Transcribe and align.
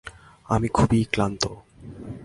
আমি 0.49 0.67
খুব 0.67 0.89
ক্লান্ত। 1.11 1.43